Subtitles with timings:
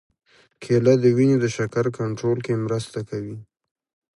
[0.61, 3.37] کېله د وینې د شکر کنټرول کې مرسته کوي.